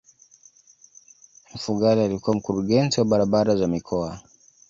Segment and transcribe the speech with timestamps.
[1.55, 4.21] mfugale alikuwa mkurugenzi wa barabara za mikoa